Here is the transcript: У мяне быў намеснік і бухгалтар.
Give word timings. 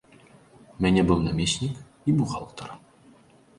У 0.59 0.77
мяне 0.85 1.01
быў 1.11 1.19
намеснік 1.27 1.75
і 2.07 2.17
бухгалтар. 2.23 2.69